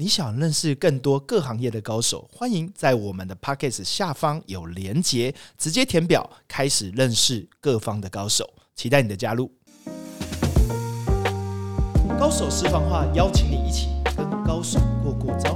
[0.00, 9.52] 你想认识更多各行业的高手，欢迎在我们的 p o c k e t 下方有连结，直接填表开始认识各方的高手，期待你的加入。
[12.18, 15.54] 高手私房话，邀请你一起跟高手过过招。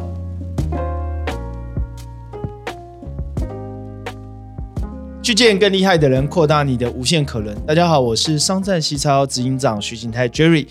[5.22, 7.58] 去见更厉害的人，扩大你的无限可能。
[7.64, 10.68] 大家好，我是商战西超执行长徐景泰 Jerry。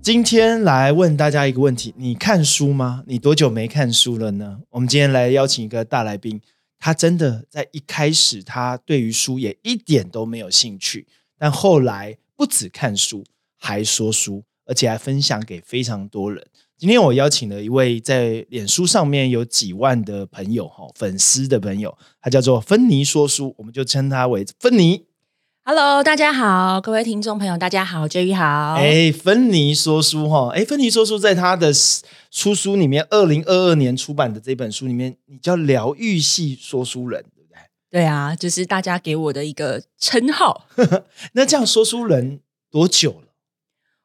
[0.00, 3.02] 今天来问大家一个问题：你看书吗？
[3.06, 4.60] 你多久没看书了呢？
[4.70, 6.40] 我们今天来邀请一个大来宾，
[6.78, 13.22] 他真的在一开始他对于书也一点都没有兴趣，但后来不止看书，
[13.58, 16.46] 还说书，而且还分享给非常多人。
[16.78, 25.07] 今天我邀请了一位在脸书上面有几万的朋友哈粉丝的朋友，他叫做芬妮说书，我们就称他为芬妮。
[25.70, 28.76] Hello，大家好，各位听众朋友，大家好，Jerry 好。
[28.76, 31.70] 哎，芬妮说书哈，哎，芬妮说书在他的
[32.30, 37.58] 出书里面，二零二二年出版的这本书里面，你叫疗愈系说书人，对不对？
[37.90, 40.64] 对啊，就是大家给我的一个称号。
[41.34, 43.34] 那这样说书人多久了？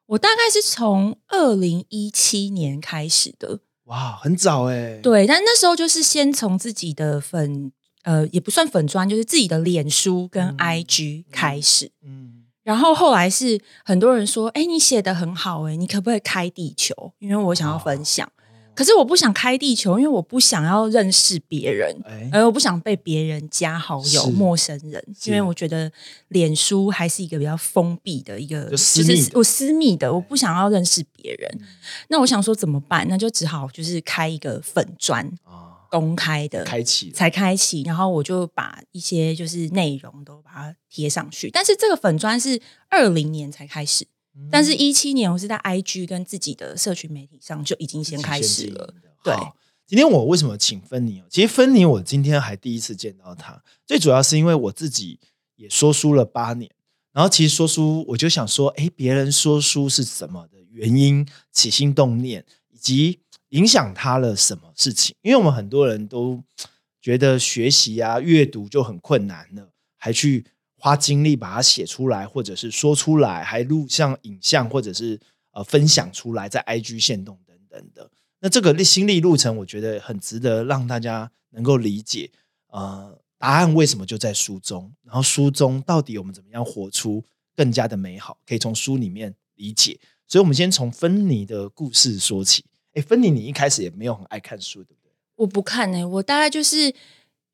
[0.08, 5.00] 我大概是从二零一七年开始的，哇，很早哎。
[5.02, 7.72] 对，但那时候就是先从自己的粉，
[8.04, 11.90] 呃，也不算粉砖，就是自己的脸书跟 IG 开始。
[12.02, 17.12] 嗯，然后后来是很多人说，哎，你写的很好，哎，你可不可以开地球？
[17.18, 18.30] 因为我想要分享。
[18.76, 21.96] 可是我不想开地球，因为我不想要认识别人，
[22.32, 25.88] 而我不想被别人加好友、陌生人，因为我觉得
[26.30, 31.60] 脸书还是一个比较封闭的一个，就是我私密的，我不想要认识别人。
[32.08, 33.06] 那我想说怎么办？
[33.08, 35.24] 那就只好就是开一个粉砖
[35.94, 41.48] 公开的，开启才开启，然后我就把一些就是内容都把它贴上去。
[41.50, 44.04] 但是这个粉砖是二零年才开始。
[44.50, 48.92] 但是，一七年我是在 IG 跟自己的社群媒体上就已经先开始了。
[49.22, 49.32] 对，
[49.86, 51.22] 今天我为什么请芬妮？
[51.30, 55.20] 其实芬妮我今天还第一次见到她，最主要是因为我自己
[55.54, 56.68] 也说书了八年，
[57.12, 63.20] 然后其实说书我就想说，哎，别人说书是什么的原因、起心动念，以及
[63.54, 65.14] 影响他了什么事情？
[65.22, 66.42] 因为我们很多人都
[67.00, 70.46] 觉得学习啊、阅读就很困难了，还去。
[70.76, 75.18] 花精力把它写出来，或者是说出来，还录像、影像，或者是
[75.52, 78.10] 呃分享出来，在 IG 线动等等的。
[78.40, 82.30] 那这个心历路程，我觉得很值得让大家能够理解。
[82.66, 84.92] 呃，答案为什么就在书中？
[85.02, 87.24] 然后书中到底我们怎么样活出
[87.56, 88.36] 更加的美好？
[88.44, 89.98] 可以从书里面理解。
[90.28, 92.62] 所以，我们先从芬妮的故事说起。
[92.94, 95.12] 哎，芬妮，你一开始也没有很爱看书，对不对？
[95.36, 96.94] 我不看呢，我大概就是。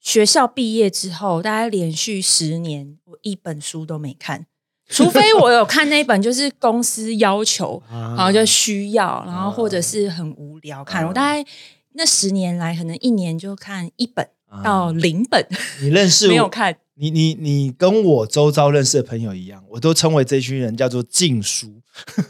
[0.03, 4.47] 学校毕业之后，大概连续十年，我一本书都没看，
[4.89, 11.07] 除非我有看那本，就是公司要求，然后就需要，然后或者是很无聊看。
[11.07, 11.45] 我大概
[11.93, 14.27] 那十年来，可能一年就看一本
[14.65, 15.47] 到零本。
[15.83, 16.75] 你认识 没有看？
[17.01, 21.67] 你你你跟我周遭认识的朋友一样，我都称为这群人叫做禁书，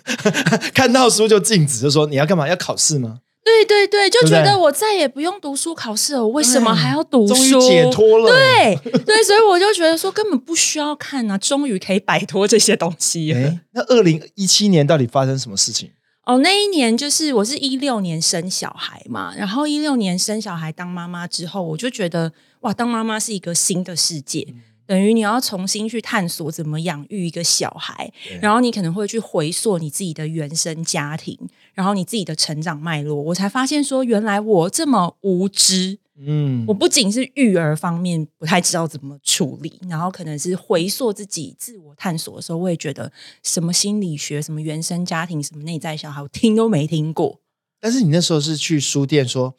[0.73, 2.49] 看到书就禁止，就说你要干嘛？
[2.49, 3.19] 要考试吗？
[3.43, 7.61] 对对对，就觉得我再也不用读书考试了，我为什么还要读书？
[7.61, 8.31] 解脱了。
[8.31, 13.33] 对对，所以我就觉得说根本不需要看啊，终于可以摆脱这些东西。
[13.33, 15.91] 哎，那二零一七年到底发生什么事情？
[16.27, 24.55] 哦，那一年就是我是一六年生小孩嘛，然后一六年生小孩当妈妈之后，我就觉得哇，当妈妈是一个新的世界。
[24.87, 31.39] 等于你要重新去探索怎么养育一个小孩，然后你可能会去回溯你自己的原生家庭，
[31.75, 33.15] 然后你自己的成长脉络。
[33.15, 36.01] 我才发现说，原来我这么无知。
[36.23, 43.11] 嗯，我不仅是育儿方面不太知道怎么处理，然后可能是回溯自己自我探索的时候，我也觉得
[43.45, 47.41] 什么心理学、什么原生家庭、什么内在小孩，我听都没听过。
[47.81, 49.55] 但是你那时候是去书店说，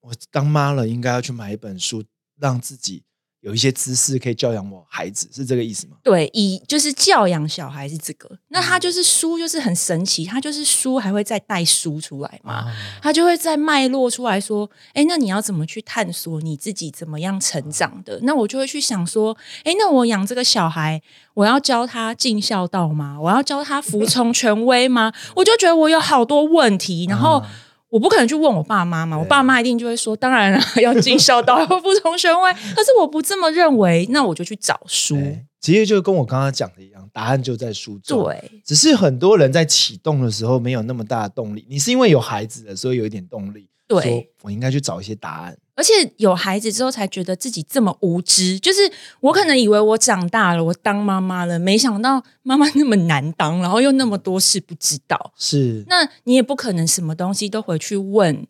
[0.00, 2.04] 我我当妈了，应该要去买一本书，
[2.38, 3.04] 让自己。
[3.42, 5.96] 有一些知识可以教养我孩子，是这个意思吗？
[6.02, 8.28] 对，以就是教养小孩是这个。
[8.48, 18.20] 那他就是书，就是很神奇，他就是书还会再带书出来嘛，他就会再脉络出来说，哎，那你要怎么去探索你自己怎么样成长的？
[18.24, 19.34] 那我就会去想说，
[19.64, 21.00] 哎，那我养这个小孩，
[21.32, 23.18] 我要教他尽孝道吗？
[23.18, 25.14] 我要教他服从权威吗？
[25.36, 27.42] 我就觉得我有好多问题，然后。
[27.90, 32.52] 我不可能去问我爸妈嘛，我爸妈一定就会说，当然了， 要尽孝道， 要服从权威。
[32.74, 35.18] 可是我不这么认为，那我就去找书。
[35.60, 38.24] 其实就跟我刚刚讲的一样，答案就在书中。
[38.24, 41.66] 对，只是很多人在启动的时候没有那么大的动力。
[41.68, 43.68] 你是因为有孩子的，所以有一点动力。
[43.86, 45.56] 对，我应该去找一些答案。
[45.80, 48.60] 而且有孩子之后，才觉得自己这么无知。
[48.60, 48.80] 就是
[49.20, 55.32] 我可能以为我长大了，我当妈妈了，没想到妈妈那么难当，然后又那么多事不知道。
[55.38, 58.46] 是，那你也不可能什么东西都回去问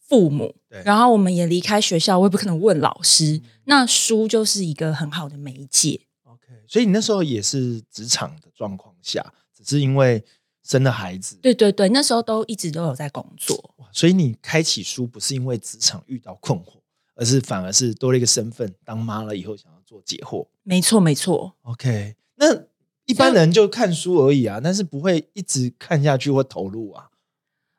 [0.00, 3.40] 父母，然后我们也离开学校，我也不可能问老师。
[3.66, 6.00] 那书就是一个很好的媒介。
[6.24, 9.24] OK，所以你那时候也是职场的状况下，
[9.56, 10.24] 只是因为
[10.64, 11.36] 生了孩子。
[11.42, 13.74] 对对对，那时候都一直都有在工作。
[13.92, 16.80] 所以你开启书不是因为职场遇到困惑，
[17.14, 20.48] 而是反而是多了一个身份，当妈了以后想要做解惑。
[20.64, 21.54] 没错没错。
[21.62, 22.64] OK，那
[23.04, 27.10] 一般人就看书而已啊，但是不会一直看下去或投入啊。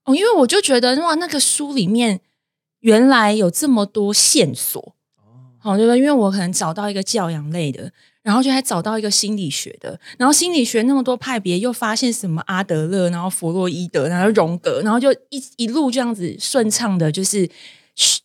[0.06, 2.22] 哦，因为我就觉得哇，那个书里面
[2.80, 4.96] 原来有这么多线索，
[5.58, 5.98] 好对吧？
[5.98, 7.92] 因为我可能找到一个教养类的，
[8.26, 17.48] 然后就还找到一个心理学的，然后心理学那么多派别，又发现什么阿德勒，然后弗洛伊德，然后荣格，然后就一一路这样子顺畅的，就是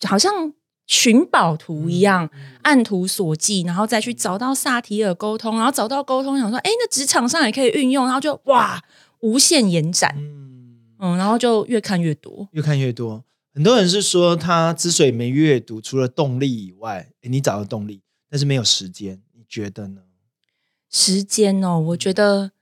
[0.09, 0.51] 好像
[0.87, 2.31] 寻宝图一样，
[2.63, 8.83] 按图索骥，然后再去找到萨提尔沟通，然后找到沟通，想说，哎，那职场上也可以运用，然后就哇，
[9.21, 10.17] 无限延展。
[10.99, 13.23] 嗯，然后就越看越多，越看越多。
[13.53, 19.21] 很多人是说，他之所以没阅读，除了动力以外，你找到动力，但是没有时间。
[19.51, 20.03] 你觉得呢？
[20.89, 22.53] 时间哦，我觉得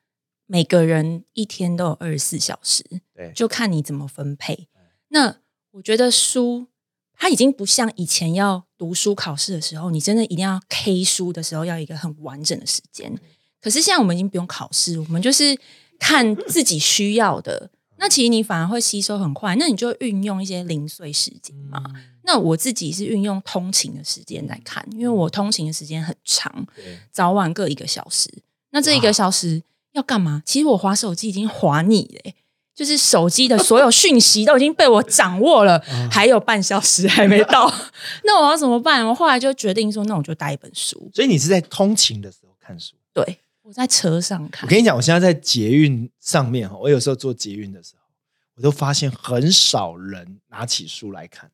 [0.47, 2.83] 每个人一天都有二十四小时，
[3.15, 4.69] 对，就看你怎么分配。
[5.09, 5.37] 那
[5.73, 6.69] 我觉得书，
[7.15, 13.15] 它已经不像以前要读书考试的时候，你真的一定要 K 书的时候，要一个很完整的时间。
[13.61, 15.59] 可是现在我们已经不用考试，我们就是
[15.99, 17.71] 看自己需要的。
[17.99, 21.83] 那其实你反而会吸收很快，那你就运用一些零碎时间嘛。
[22.23, 26.67] 那我自己是运用通勤的时间来看，因为我通勤的时间很长，
[27.11, 28.31] 早晚各一个小时。
[28.71, 29.63] 那这一个小时
[29.93, 30.43] 要干嘛？
[30.45, 32.33] 其实我划手机已经划腻了，
[32.75, 37.73] 就是手机的所有讯息都已经被我掌握了， 还有半小时还没到，
[38.25, 39.07] 那我要怎么办？
[39.07, 41.11] 我后来就决定说，那我就带一本书。
[41.15, 42.95] 所以你是在通勤的时候看书？
[43.15, 43.39] 对。
[43.69, 44.67] 我在车上看。
[44.67, 48.03] 我跟你讲，我现在在捷运上面哈，我有时候坐捷运的时候，
[48.57, 51.51] 我都发现很少人拿起书来看，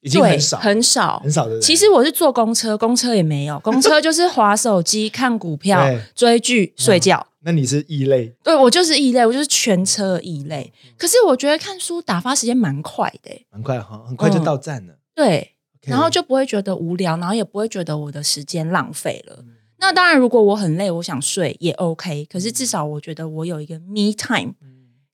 [0.00, 1.60] 已经很少很少很少的。
[1.60, 7.24] 其实我是坐公车，公车也没有，公车就是划手机、 看股票、追剧、睡觉。
[7.42, 8.34] 那你是异类？
[8.42, 10.72] 对我就是异类，我就是全车异类。
[10.96, 14.98] 可是我觉得看书打发时间蛮快的，蛮快哈，很快就到站了。
[15.14, 19.44] 对，然后就不会觉得无聊，然后也不会觉得我的时间浪费了。
[19.80, 22.24] 那当然，如果我很累，我想睡也 OK。
[22.24, 24.54] 可是至少我觉得我有一个 me time，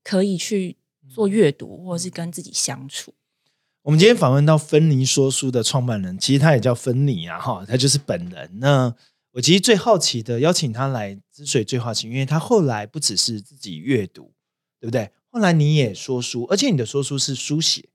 [0.03, 0.79] 可以去
[1.11, 3.13] 做阅读，或者是跟自己相处。
[3.83, 8.51] 我们今天访问到芬妮说书的创办人，其实他也叫芬妮啊，哈，他就是本人。
[8.59, 8.95] 那
[9.33, 14.33] 我其实最好奇的，邀请他来之所以最好奇，因为他后来不只是自己阅读，
[14.81, 15.11] 对不对？
[15.29, 17.91] 后来你也说书，而且你的说书是书写，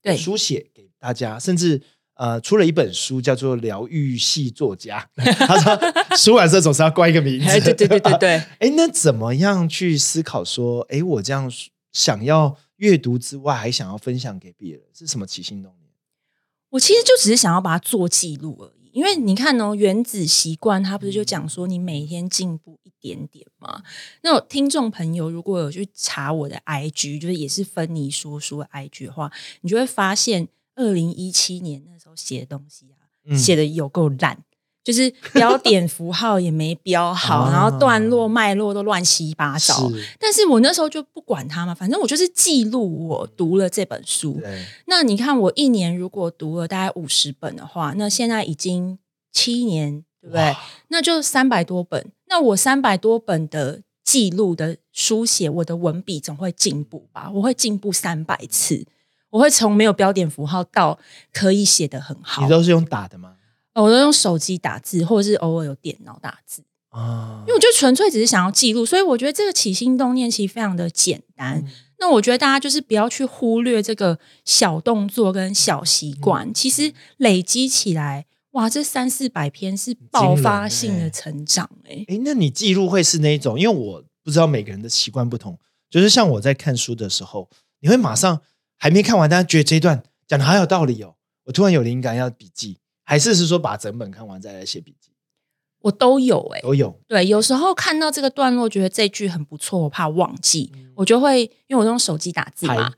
[0.00, 1.82] 对，书写给大家，甚至。
[2.22, 5.04] 呃，出了一本书，叫做《疗愈系作家》。
[5.44, 7.46] 他说，出版社总是要冠一个名字。
[7.60, 8.30] 对对对对对。
[8.60, 11.50] 哎， 那怎么样去思考说，哎，我这样
[11.92, 15.90] 想要阅读之外，还想要分享给别人，是什么起心动念？
[16.70, 18.90] 我其实就只是想要把它做记录而已。
[18.92, 23.82] 因为你看哦，《原子习惯》它不是就讲说你每天进步一点点吗？
[24.22, 29.32] 那听众朋友如果有去查我的 IG，就是也是芬妮说书的 IG 的话，
[29.62, 30.46] 你就会发现。
[30.74, 34.38] 二零一七年候写的东西啊，写的有够烂，
[34.84, 39.90] 就是标点符号也没标好， 然后段落脉络都乱七八糟。
[40.18, 44.40] 但是我那时候就不管它嘛，反正我就是记录我读了这本书。
[44.86, 48.98] 那你看我一年如果读了大概五十本的话，那现在已经
[49.32, 50.54] 七年，对不对？
[50.88, 52.10] 那就三百多本。
[52.26, 57.30] 那我三百多本的记录的书写，我的文笔总会进步吧？
[57.34, 58.84] 我会进步三百次。
[59.32, 60.98] 我会从没有标点符号到
[61.32, 62.42] 可以写的很好。
[62.42, 63.36] 你都是用打的吗？
[63.74, 67.42] 我都用手机打字，或者是偶尔有电脑打字啊。
[67.46, 71.64] 因为我就纯粹只是想要记录，所以我觉得这个起心动念其实非常的简单。
[71.98, 81.70] 那我觉得大家就是不要去忽略这个小动作跟小习惯，其实累积起来，哇，这三四百篇是爆发性的成长。
[81.88, 83.58] 哎哎，那你记录会是那种？
[83.58, 85.58] 因为我不知道每个人的习惯不同，
[85.88, 87.48] 就是像我在看书的时候，
[87.80, 88.42] 你会马上。
[88.82, 91.14] 还没看完，但是觉得这一段讲的好有道理哦。
[91.44, 95.12] 我突然有灵感要笔记，还是是说把整本看完再来写笔记？
[95.82, 96.98] 我都有哎，都有。
[97.06, 102.92] 对，有时候看到这个段落，觉得这句很不错，我怕忘记，我就会因为我用手机打字嘛，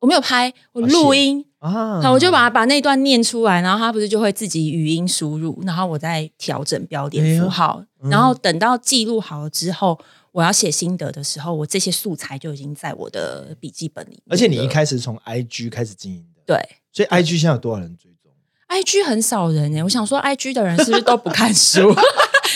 [0.00, 10.00] 我没有拍，我录音啊，好，我就把它把那段念出来，然后它不是就会自己语音输入，然后我再调整标点符号，然后等到记录好了之后。
[10.32, 14.22] 我要写心得的时候，我这些素材就已经在我的笔记本里。
[14.28, 16.56] 而且你一开始从 IG 开始经营的，对，
[16.92, 18.32] 所以 IG 现在有多少人追踪
[18.68, 21.92] ？IG 很少人哎，我想说 IG 的人是不是都不看书？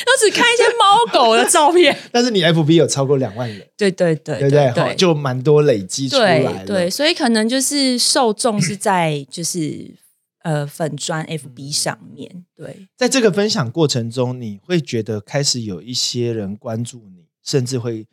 [0.04, 1.96] 都只看一些猫狗的照片。
[2.10, 4.94] 但是你 FB 有超过两万人，对对对，对不对？
[4.96, 6.64] 就蛮多累积出来了。
[6.66, 9.94] 对，所以可能就是受众是在就是
[10.42, 12.44] 呃粉砖 FB 上面。
[12.56, 18.06] 对，在这个分享过程中，你会觉得开始有一些人关注你，甚至会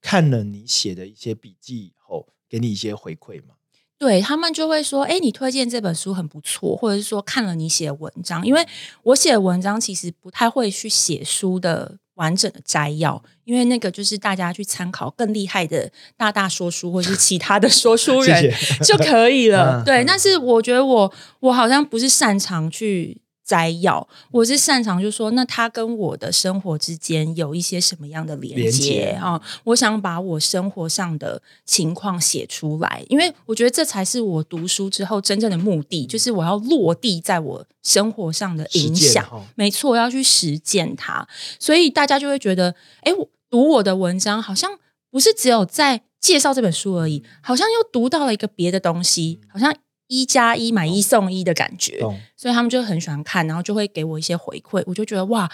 [0.00, 3.54] 看了你写的一些笔记以后，给你一些回馈吗？
[3.98, 8.66] 对他们就会说：“哎，你推荐这本书很不错，或者是说看了你写的文章，因为
[9.02, 18.52] 我写的文章其实不太会去写书的完整的摘要，因为那个就是大家去参考更厉害的大大说书或者是其他的说书人
[18.84, 19.82] 就可以了。
[19.86, 29.40] 对，但是我觉得我我好像不是擅长去。”摘要，我是擅长就说，那他跟我的生活之间有一些什么样的连接啊？
[29.62, 39.24] 我想把我生活上的情况写出来，因为我觉得这才是我读书之后真正的目的，就是我要落地在我生活上的影响。
[39.54, 41.28] 没错，要去实践它，
[41.60, 44.72] 所以大家就会觉得，哎，我读我的文章好像
[45.08, 49.72] 不是只有在介绍这本书而已，好像又读到了一个别的东西，好像。
[50.08, 51.98] 一加一买一送一的感觉，
[52.36, 55.50] 所以他们就很喜欢看，然后就会给我一些回馈，我就觉得哇，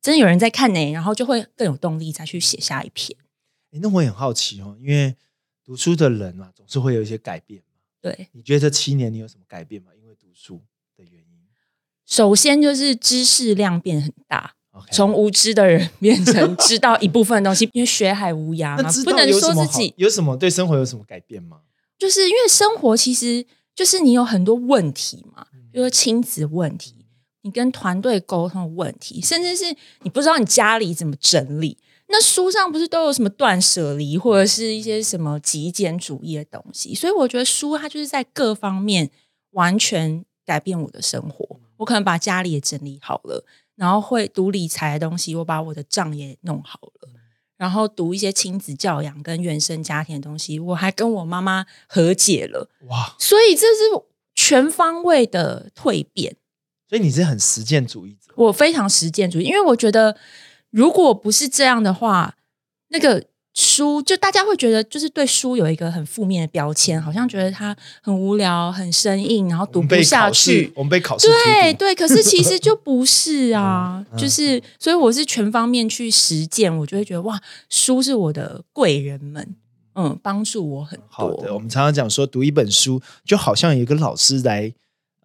[0.00, 3.18] 真的有人在看呢，然后就会更有动力再去写下一篇。
[3.72, 5.16] 哎，那我也很好奇哦，因为
[5.64, 7.78] 读书的人嘛，总是会有一些改变嘛。
[8.00, 9.90] 对，你觉得这七年你有什么改变吗？
[10.00, 10.62] 因为读书
[10.96, 11.26] 的原因，
[12.06, 14.54] 首先就是知识量变很大，
[14.92, 21.62] 从无知的人 变成知道一部分东西，因为学海无涯嘛，不能说自己有什么对生活有什么改变吗？
[21.98, 23.44] 就是因为生活其实。
[23.74, 27.06] 就是你有很多问题嘛，比如说亲子问题，
[27.42, 31.78] 你跟团队沟通的问题，甚至是你不知道你家里怎么整理。
[32.08, 36.94] 那书上不是都有什么断舍离，或者是一些什么极简主义的东西？
[36.94, 39.10] 所以我觉得书它就是在各方面
[39.52, 41.58] 完全改变我的生活。
[41.78, 43.44] 我可能把家里也整理好了，
[43.76, 47.08] 然后会读理财的东西，我把我的账也弄好了。
[47.62, 53.14] 然后读一些亲子教养跟原生家庭的东西，我还跟我妈妈和解了哇！
[53.20, 54.02] 所以这是
[54.34, 56.34] 全方位的蜕变。
[56.88, 60.16] 所以你是很实践主义者，我非常实践主义，因为我觉得
[60.70, 62.36] 如果不是这样的话，
[62.88, 63.31] 那个。
[63.54, 70.72] 书就大家会觉得，就是对书有一个很负面的标签，好像觉得它很无聊、很生硬，然后读不下去。
[70.74, 79.54] 我们被考试，对对，可是其实就不是啊，就是所以我是全方面去实践，我就会觉得哇，书是我的贵人们，
[79.96, 81.06] 嗯，帮助我很多。
[81.10, 84.72] 好的，我们常常讲说，读一本书就好像有一个老师来，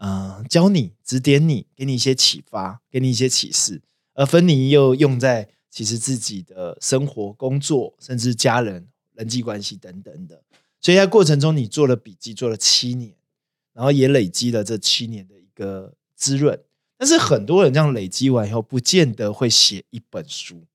[0.01, 3.81] 嗯，教你、指点你，给你一些启发，给你一些启示，
[4.15, 5.47] 而芬妮又用在。
[5.77, 10.41] 其实自己的生活、工作，甚至家人、人际关系等等的，
[10.81, 13.13] 所以在过程中你做了笔记，做了七年，
[13.73, 16.59] 然后也累积了这七年的一个滋润。
[16.97, 20.65] 但是很多人这样累积完以后，不见得会写一本书。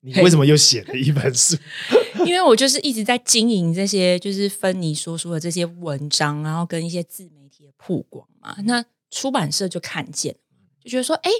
[0.00, 1.56] 你为什么又写了一本书？
[2.26, 8.54] 因为我就是一直在经营这些，就是芬妮说书的这些文章，然后跟一些自媒体的曝光嘛。
[8.64, 10.36] 那出版社就看见，
[10.84, 11.30] 就觉得说，哎。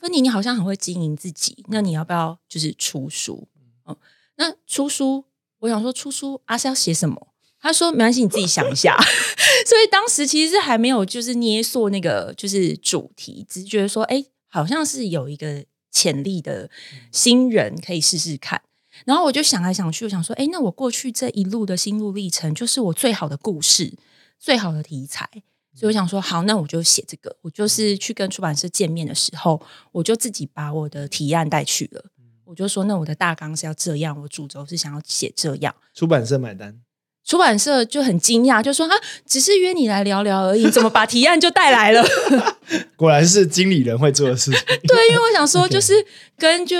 [0.00, 3.46] 芬妮，你好像很会经营自己，那你要不要就是出书？
[3.86, 3.94] 嗯，
[4.36, 5.24] 那出书，
[5.58, 7.28] 我想说出书，阿是要写什么？
[7.60, 8.96] 他说没关系，你自己想一下。
[9.66, 16.70] 所以当时其实是还没有就是捏塑那个就是主题，只是觉得说，哎，好像是有一个潜力的
[17.12, 18.62] 新人可以试试看。
[19.04, 23.92] 然后我就想来想去，我想说，哎，那我过去这一路的心路历程，就是我最好的故事，
[24.38, 25.28] 最好的题材。
[25.74, 27.34] 所以我想说，好，那我就写这个。
[27.42, 29.60] 我就是去跟出版社见面的时候，
[29.92, 32.04] 我就自己把我的提案带去了。
[32.44, 35.72] 我就说，那我的大纲是要这样，我主轴是想要写这样。
[35.94, 36.80] 出版社买单，
[37.24, 42.04] 出版社就很惊讶，就说啊，只是约你来聊聊而已，怎么把提案就带来了？
[42.96, 44.60] 果然是经理人会做的事情。
[44.66, 45.94] 对，因为我想说， 就是
[46.36, 46.76] 跟就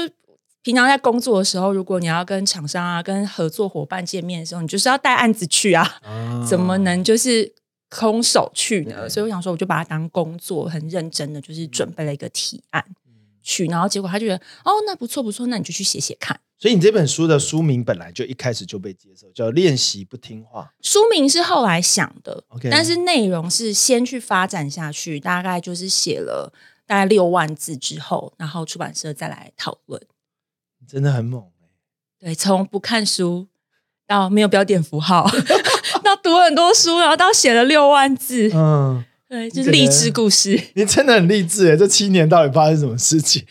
[0.63, 6.01] 平常在工作的时候，如果你要跟厂商啊、跟合作伙伴见面的时候，你就是要带案子去啊，
[6.47, 7.55] 怎么能就是？
[7.91, 12.83] 空手去呢，所以我想说，我就把它当工作，很认真的，就是准备了一个提案
[13.43, 16.41] 去，然后结果他就觉得，哦，那不错不错，那你就去写写看。
[16.59, 20.71] 所以你这本书的书名本来就一开始就被接受，叫《练习不听话》。
[20.87, 26.53] 书名是后来想的，OK，但是内容是先去发展下去，大概就是写了
[26.87, 30.01] 大概六万字之后，然后出版社再来讨论。
[30.87, 31.43] 真的很猛
[32.19, 33.49] 对，从不看书
[34.11, 35.31] 到没有标点符号。
[36.03, 40.61] 到读很多书，然后到写了六万字，嗯，对，就是励志故事。
[40.75, 41.77] 你真的很励志哎！
[41.77, 43.45] 这七年到底发生什么事情？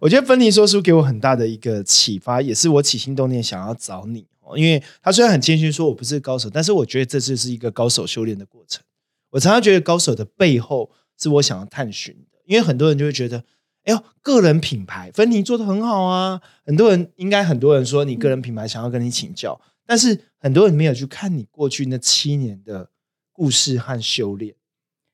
[0.00, 4.58] 我觉得芬妮说书给我很大的一个启发，也是我起心动念想要找你哦。
[4.58, 8.82] 因为他虽然很谦虚说我不是高手，但是我觉得这就是一个高手修炼的过程。
[9.30, 13.38] 我常常觉得高手的背后是我想要探寻的，因为很多人就会觉得，
[13.84, 16.40] 哎呦，个人品牌，芬妮做的很好啊！
[16.66, 22.90] 很多人应该很多人说你个人品牌想要跟你请教，但是很多人没有去看你过去那七年的
[23.32, 24.54] 故事和修炼。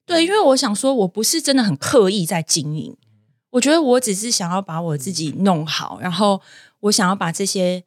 [0.07, 2.97] 对，因为我想说，我不是真的很刻意在经营，
[3.50, 6.41] 我觉得我只是想要把我自己弄好，然后
[6.81, 7.85] 我想要把这些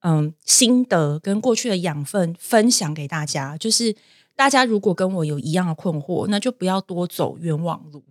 [0.00, 3.56] 嗯心得跟过去的养分分享给大家。
[3.56, 3.94] 就是
[4.36, 8.02] 大家如果跟我有一样的困惑，那就不要多走冤枉路。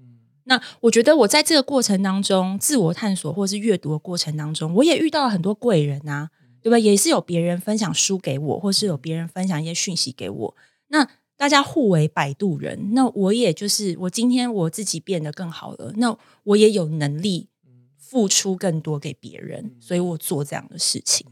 [0.45, 6.77] 那我觉得我在这个过程当中，自我探索或是阅读的过程当中，我也遇到了很多贵人啊，对吧？
[6.77, 10.55] 也是有别人分享书给我，或是有别人分享一些讯息给我。
[10.87, 17.49] 那大家互为摆渡人，那我也就是我今天我自己变得更好了，那我也有能力
[17.97, 21.25] 付出更多给别人，所以我做这样的事情。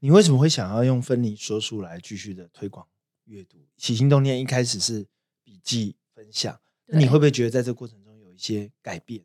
[0.00, 2.86] 你为什么会想要用分离说书来继续的推广
[3.24, 3.58] 阅读？
[3.76, 5.06] 起心动念一开始是
[5.42, 8.30] 笔记分享，那你会不会觉得在这个过程中有？
[8.30, 9.22] 一些改变，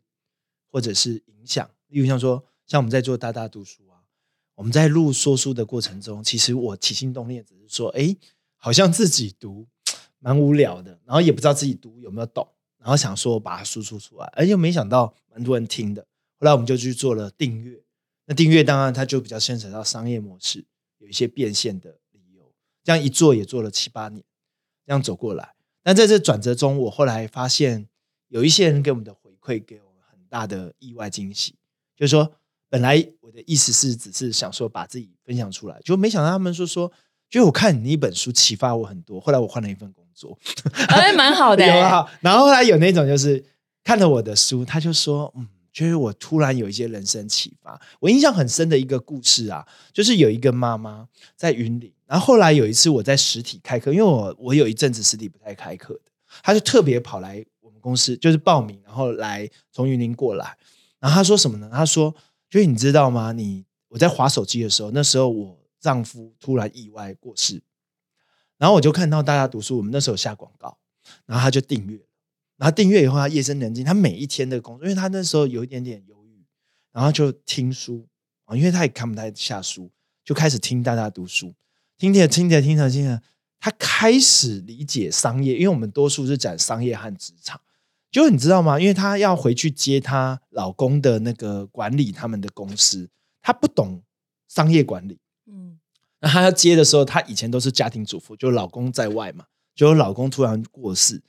[0.69, 3.84] 或者是影响，例如像说，像我们在做大大读书啊，
[4.55, 8.15] 我们在录说书的过程中，其实我起心动念只是说，哎，
[8.55, 9.67] 好像自己读
[10.19, 12.47] 蛮无聊的，然后也不知道自己读有没有懂，
[12.79, 16.01] 然后想说把它输出出来，而又没想到蛮多人听的。
[16.39, 17.83] 后来我们就去做了订阅，
[18.25, 20.65] 那订阅当然它就比较牵扯到商业模式，
[20.97, 22.51] 有一些变现的理由。
[22.83, 24.23] 这样一做也做了七八年，
[24.85, 25.53] 这样走过来。
[25.83, 27.87] 但在这转折中，我后来发现。
[28.29, 31.55] 有一些人给我们的回馈，给我们很大的意外惊喜。
[31.95, 32.33] 就是说，
[32.75, 36.91] 本来我的意思是只是想说把自己分享出来，就没想到他们说说，
[37.29, 39.17] 就我看你一本书启发我很多。
[39.17, 40.37] 后来我换了一份工作，
[40.89, 41.63] 哎，蛮好的。
[41.65, 43.41] 有啊然后后来有那种就是
[43.81, 47.79] 看了我的书，他就说，嗯，就是我突然有一些人生启发。
[48.01, 56.11] 我印象很深的一个故事啊，就是有一个妈妈在云林，然后后来有一次我在实体开课，因为我我有一阵子实体不太开课的，
[56.43, 57.79] 他就特别跑来我们。
[57.79, 60.57] 公司就是报名，然后来从云林过来，
[60.99, 61.69] 然后他说什么呢？
[61.71, 62.13] 他说
[62.55, 63.33] ：“所以你知道吗？
[63.33, 67.61] 你我在划手机的时候，那时候我丈夫突然意外过世，
[68.57, 70.77] 然后我就看到大家读书，我们那时候下广告，
[71.25, 71.99] 然后他就订阅，
[72.55, 76.45] 然后订阅以后他夜深人静，他每一天的工作，因为他那时候有一点点忧郁，
[76.93, 78.07] 然后就听书
[78.45, 79.91] 啊，因为他也看不太下书，
[80.23, 81.53] 就开始听大家读书，
[81.97, 83.21] 听着听着听着听着，
[83.59, 87.59] 他开始理解商业，因为我们多数是讲商业和职场。”
[88.15, 88.79] 就你知道吗？
[88.79, 93.09] 因为她要回去接她老公的那个管理他们的公司，
[93.41, 94.01] 她不懂
[94.47, 95.19] 商业管理。
[95.47, 95.77] 嗯，
[96.21, 99.43] 那她要接的时候，她以前都是家庭主妇，就老公在外嘛，
[99.75, 101.21] 就老公突然过世，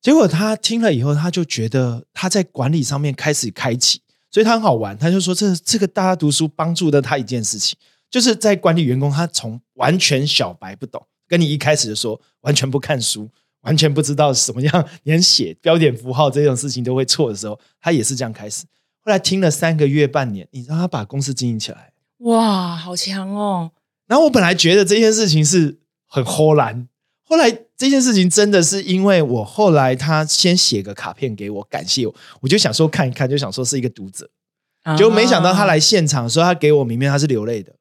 [0.00, 4.96] 结果她听了以后，她就觉得她在管理上面开始开启，所以她很好玩。
[4.96, 7.76] 她就说：“这这个大家读书帮助的她一件事情，
[8.08, 13.28] 就是在管理员工，她从完全小白不懂，跟你一开始的时候完全不看书。”
[13.62, 18.64] 完全不知道什么样，连写标点符号这种事情都会错的时候，他也是这样开始。
[19.02, 23.72] 后来听了三个月、半年，你让他把公司经营起来，哇，好强哦！
[24.06, 26.88] 然后我本来觉得这件事情是很豁然，
[27.22, 34.28] 后来这件事情真的是因为我后来他先写个卡片给我感谢我，我就想说看一看，就想说是一个读者，
[34.98, 37.74] 就没想到他来现场说他给我名片，他是流泪的。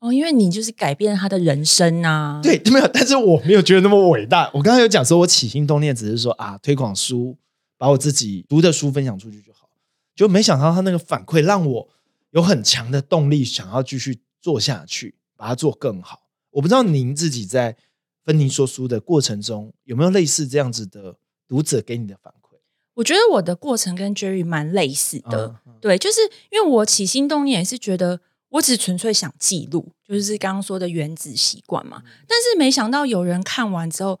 [0.00, 2.40] 哦，因为你就是改变他的人生呐。
[2.40, 4.46] 对，没有，但是我没有觉得那么伟大。
[4.54, 7.36] 我刚刚有讲说，我起心动念只是说啊，推广书，
[7.76, 9.68] 把我自己读的书分享出去就好。
[10.14, 11.88] 就没想到他那个反馈让我
[12.30, 16.28] 有很强的动力，想要继续做下去，把它做更好。
[16.50, 17.76] 我不知道您自己在
[18.24, 21.16] 分您说书的过程中有没有类似这样子的
[21.48, 22.58] 读者给你的反馈？
[22.94, 26.20] 我觉得我的过程跟 Jerry 蛮类似的，对，就是
[26.52, 28.20] 因为我起心动念也是觉得。
[28.50, 32.02] 我只纯粹想记录，就是刚刚说的原子习惯嘛。
[32.26, 34.18] 但是没想到有人看完之后，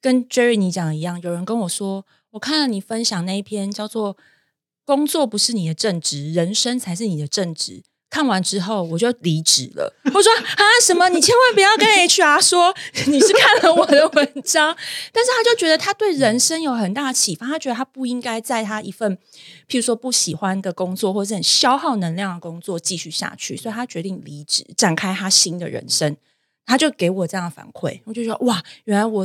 [0.00, 4.16] 跟 Jerry 你讲的一样，有人跟我说，我看了你分享那一篇叫做
[4.84, 7.82] “工作不是你的正职，人生才是你的正职”。
[8.10, 9.94] 看完之后我就离职了。
[10.12, 11.08] 我说啊什么？
[11.08, 12.74] 你千万不要跟 HR 说
[13.06, 14.76] 你是看了我的文章。
[15.12, 19.16] 但是他就觉得他对人生有很大的启发，他觉得他不应该在他一份
[19.68, 26.16] 譬如说不喜欢的工作或者是很消耗能量的工作继续下去，所以他决定离职，展开他新的人生。
[26.66, 29.24] 他就给我这样的反馈，我就说哇，原来我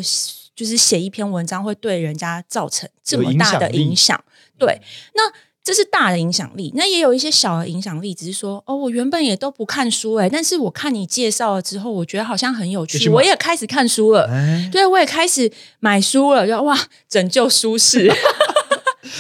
[0.56, 4.24] 就是写一篇文章会对人家造成这么大的影响。
[4.60, 4.80] 对，
[5.15, 5.34] 那。
[5.65, 14.30] 这是大的影响力，那也有一些小的影响力，只是说哦，我原本也都不看书哎，但是我看你介绍了之后，我觉得好像很有趣，我也开始看书了，
[14.71, 16.78] 对，我也开始买书了，就哇，
[17.10, 18.13] 拯救舒适。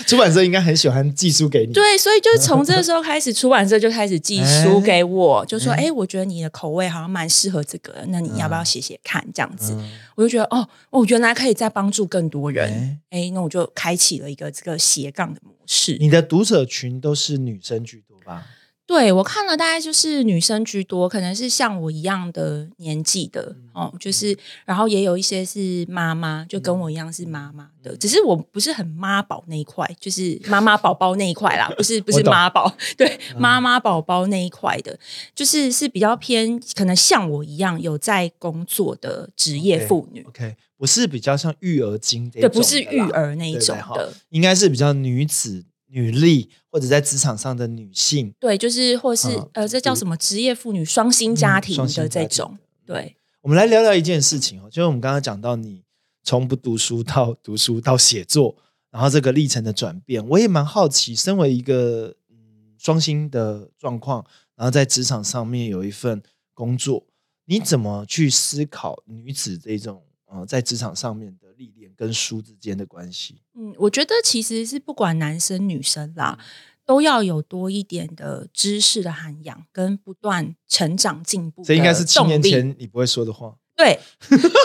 [0.07, 9.25] 出版社应该很喜欢寄书给你，对，所以就是从这个时候开始，出版社就开始寄书给我，就说哎，我觉得你的口味好像蛮适合这个，那你要不要写写看？
[9.33, 9.75] 这样子，
[10.15, 15.54] 我就觉得哦，哦，原来可以再帮助更多人，哎，那我就开启了一个这个斜杠的模。
[15.67, 15.97] 是。
[15.97, 18.47] 你的读者群都是女生居多吧？
[18.87, 34.97] 对我看了，大概就是女生居多，可能是像我一样的年纪的哦，就是然后也有一些是妈妈，就跟我一样是妈妈的，只是我不是很妈宝那一块，就是妈妈宝宝那一块啦，不是不是妈宝，对妈妈宝宝那一块的，
[35.33, 40.23] 就是是比较偏可能像我一样有在工作的职业妇女。
[40.27, 45.65] OK，不是比较像育儿经对，不是育儿那一种的，应该是比较女子。
[45.95, 52.57] 女力或者在职场上的女性，对，就是或是呃，这叫什么职业妇女双薪家庭的这种。
[52.85, 55.85] 对，我们来聊聊一件事情哦，就是我们刚刚讲到你
[56.21, 58.57] 从不读书到读书到写作，
[58.91, 64.25] 然后这个历程的转变，我也蛮好奇，身为一个嗯双薪的状况，
[64.57, 66.21] 然后在职场上面有一份
[66.53, 67.07] 工作，
[67.45, 73.41] 你怎么去思考女子这种呃在职场上面的历练跟书之间的关系？
[73.55, 76.37] 嗯，我觉得其实是不管男生女生啦，
[76.85, 81.63] 都要有多一点的知识的涵养跟不断成长进步。
[81.63, 83.55] 这应该是七年前你不会说的话。
[83.75, 83.99] 对，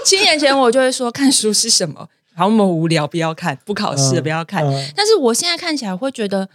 [0.05, 4.65] 七年前我就会说看书是什么，好么无聊，不要看，不考试不要看。
[4.95, 6.49] 但是我现在看起来会觉得，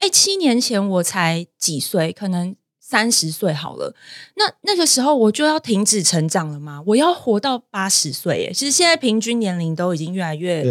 [0.00, 2.56] 哎，七年前我才几岁，可能。
[2.94, 3.92] 三十岁好了，
[4.36, 6.80] 那那个时候我就要停止成长了吗？
[6.86, 8.42] 我要活到八十岁？
[8.42, 8.52] 耶？
[8.54, 10.62] 其实现在平均年龄都已经越来越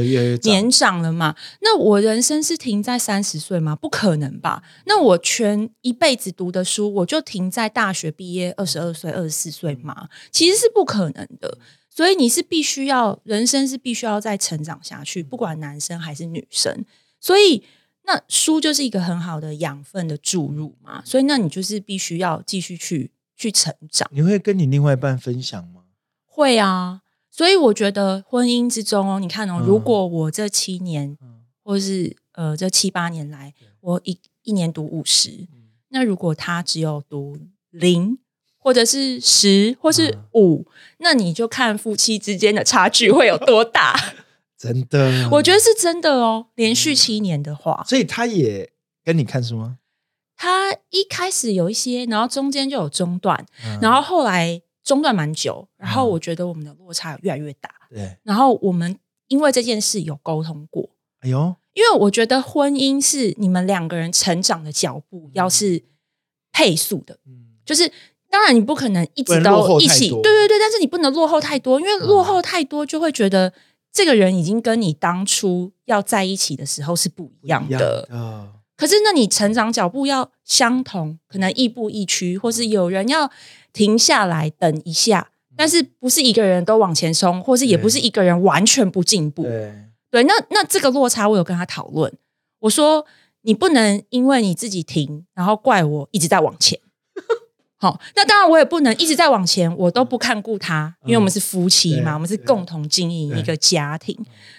[0.44, 1.36] 年长了嘛。
[1.60, 3.76] 那我人生是停在三十岁吗？
[3.76, 4.64] 不可能吧？
[4.86, 10.08] 那我全一辈子读的书，我就停在大学毕业二十二岁、二十四岁吗？
[10.32, 11.58] 其实是不可能的。
[11.90, 16.86] 所以你是必须要人生是必须要再成长下去，不管男生还是女生。
[17.20, 17.66] 所以。
[18.06, 24.10] 那书就是一个很好的养分的注入嘛，所以那你就是必须要继续去去成长。
[24.12, 25.84] 你会跟你另外一半分享吗？
[26.26, 31.18] 会啊，所以我觉得婚姻之中哦，你看哦，如果我这七年，
[31.64, 35.48] 或是呃这七八年来，我一一年读五十，
[35.90, 37.38] 那如果他只有读
[37.70, 38.18] 零，
[38.58, 40.66] 或者是十，或是五，
[40.98, 43.96] 那你就看夫妻之间的差距会有多大。
[44.64, 46.48] 真的，我觉得是真的哦。
[46.56, 48.72] 连续七年的话，所以他也
[49.04, 49.78] 跟你看书吗？
[50.38, 53.46] 他一开始有一些，然后中间就有中断，
[53.82, 57.70] 然后后来中断蛮久，然后我觉得我们的落差越来越大。
[57.90, 58.98] 对，然后我们
[59.28, 60.90] 因为这件事有沟通过。
[61.20, 65.84] 哎呦，因为我觉得婚姻是你们两个人成长的脚步要是
[66.54, 67.92] 配速的，嗯，就是
[68.30, 73.52] 当然你不可能一直都一起，对对对，但是你不能落后太多，因为落后太多就会觉得。
[73.94, 78.08] 这个人已经跟你当初要在一起的时候是不一样的，
[78.76, 83.32] 可是那你成长脚步要相同，可能亦步亦趋，或是有人要
[83.72, 89.44] 停下来等一下，但是不是一个人都往前冲，或是也不是一个人完全不进步。
[89.44, 92.12] 对，那那这个落差我有跟他讨论，
[92.62, 93.06] 我说
[93.44, 96.80] 你不能因为你自己停，然后怪我一直在往前。
[97.84, 104.18] 好，那当然我也不能一直在往前，我都不看顾他，因为我们是夫妻嘛，我们是共同经营一个家庭。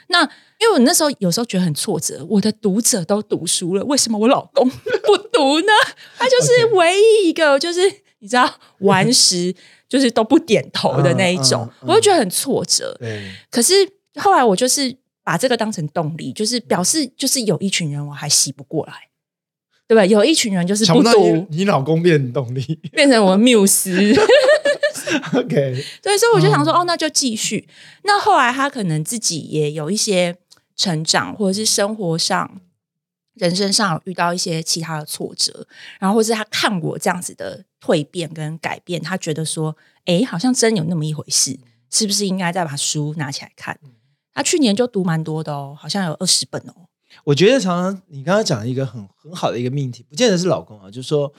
[0.09, 0.21] 那
[0.61, 5.73] 因为我那时候有时候觉得很挫折，我的读者都读书了，为什么我老公 不读呢？
[6.19, 7.81] 他就是唯一一个，就是
[8.19, 9.55] 你知道顽石，
[9.89, 12.95] 就是都不点头的那一种，我就觉得很挫折。
[13.51, 13.73] 可是
[14.17, 18.93] 后来我就是把这个当成动力，就是表示就是有一群人我还洗不过来。
[19.87, 20.05] 对吧？
[20.07, 23.93] 有一群人就是不读，你老公变动力， 变成我们缪斯。
[25.35, 27.69] OK， 对，所以我就想说，哦，那就继续。
[28.05, 30.37] 那后来他可能自己也有一些
[30.75, 32.61] 成长，或者是生活上、
[33.35, 35.67] 人生上遇到一些其他的挫折，
[36.01, 41.59] 然后或是他看我这样子的蜕变跟改变，他觉得说，哎，好像真有那么一回事，
[41.91, 43.79] 是不是应该再把书拿起来看？
[44.33, 46.75] 他去年就读蛮多的哦，好像有二十本哦。
[47.23, 51.33] 我觉得常常你刚刚讲一个很很好的一个命题，不见得是老公啊，就是说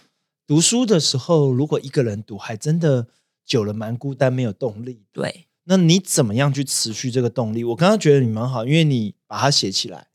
[0.48, 3.08] 读书的时候，如果一个人读，还真的
[3.46, 5.04] 久了蛮孤单，没有动力。
[5.12, 7.64] 对，那你怎么样去持续这个动力？
[7.64, 10.08] 我刚刚觉得你蛮好，因为你把它写起来，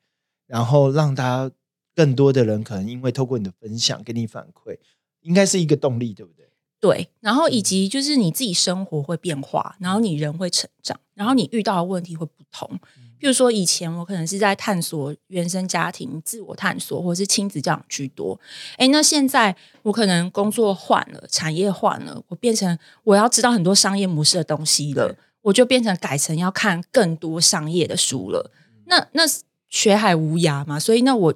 [0.46, 1.50] 然后让他
[1.94, 4.78] 更多的人可能因为透过你的分享给你反馈，
[5.20, 6.48] 应该是一个动力，对不对？
[6.80, 12.80] 对，然后以及就是你自己生活会变化，然后你人会成长，然后你遇到的问题会不同。
[13.20, 18.40] 譬如说，以前我可能是在探索原生家庭、自我探索，或者是亲子教养居多。
[18.78, 28.50] 哎，那现在我可能工作换了，产业换了，我变成我要知道很多商业模式的东西了，我就变成改成要看更多商业的书了。
[28.86, 29.22] 那那
[29.68, 31.34] 学海无涯嘛，所以那我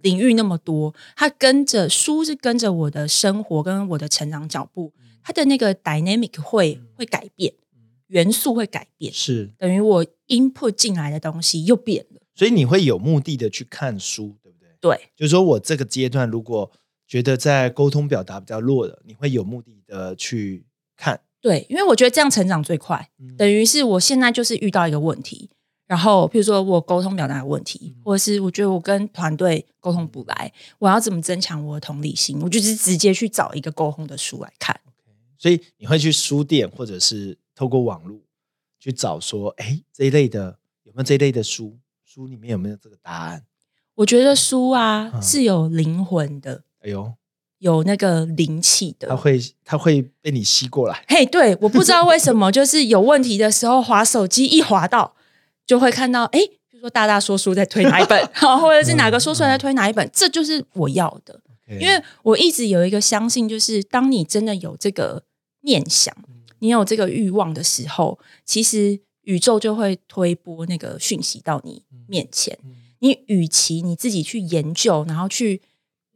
[0.00, 7.52] 领域那么多，它跟着书是跟着我的生活跟我的成长脚步，它的那个 dynamic 会会改变。
[8.08, 14.68] 元素会改变，是等于我 input 进来的东西又变了，所以你会有目的的去看书，对不对？
[14.80, 16.70] 对，就是说我这个阶段如果
[17.06, 20.64] 觉得在沟通表达比较弱的，你会有目的的去
[20.96, 21.20] 看。
[21.40, 23.08] 对，因为我觉得这样成长最快，
[23.38, 25.48] 等于是我现在就是遇到一个问题，
[25.86, 32.40] 然后譬如说我沟通表达的问题，或者是我觉得我跟团队沟通不来，我要怎么增强我的同理心？
[32.42, 34.80] 我就是直接去找一个沟通的书来看。
[35.38, 38.18] 所以你会去书店，或者是透过网络
[38.86, 41.76] 去找说，哎，这一类的有没有这一类的书？
[42.04, 43.42] 书里面有没有这个答案？
[43.96, 46.62] 我觉得书啊是有灵魂的。
[46.80, 47.12] 哎呦。
[47.58, 51.02] 有那个灵气的，它会它会被你吸过来。
[51.08, 55.16] 嘿，对，我不知道为什么，就是有问题的时候，滑手机一滑到，
[55.64, 58.24] 就会看到，哎，比如说大大说书在推哪一本，
[58.60, 61.40] 或者是哪个说出来在推哪一本，这就是我要的。
[61.80, 65.24] 因为我一直有一个相信，就是当你真的有这个
[65.62, 66.14] 念想，
[66.58, 72.58] 你有这个欲望的时候，其实宇宙就会推播那个讯息到你面前。
[73.00, 75.62] 你与其你自己去研究，然后去。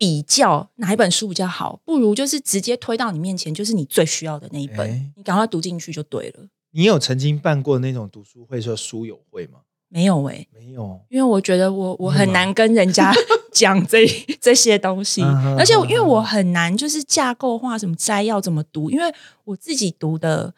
[0.01, 6.49] 比较哪一本书比较好，不如就是直接推到你面前，就是你最需要的那一本，你赶快读进去就对了。
[6.71, 9.61] 你有曾经办过那种读书会，说书友会吗？
[9.91, 13.13] 没有哎，没有，因为我觉得我我很难跟人家
[13.53, 14.07] 讲这
[14.41, 15.21] 这些东西，
[15.59, 19.13] 而且因为我很难就是架构化什么摘要怎么读，因为
[19.45, 20.55] 我自己读的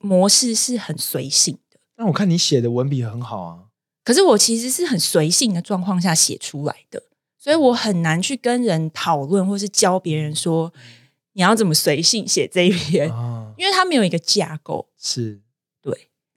[0.00, 1.78] 模式是很随性的。
[1.96, 3.58] 那我看你写的文笔很好啊，
[4.04, 7.02] 可是我其实是很随性的状况下写出来的。
[7.38, 10.72] 所以我很难去跟人讨论，或是教别人说
[11.32, 13.08] 你要怎么随性写这一篇，
[13.56, 14.88] 因为它没有一个架构。
[14.96, 15.51] 是对，